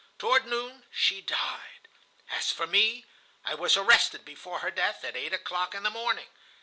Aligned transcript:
Toward 0.17 0.47
noon 0.47 0.87
she 0.89 1.21
died. 1.21 1.87
As 2.31 2.51
for 2.51 2.65
me, 2.65 3.05
I 3.45 3.53
was 3.53 3.77
arrested 3.77 4.25
before 4.25 4.57
her 4.61 4.71
death, 4.71 5.03
at 5.03 5.15
eight 5.15 5.31
o'clock 5.31 5.75
in 5.75 5.83
the 5.83 5.91
morning. 5.91 6.29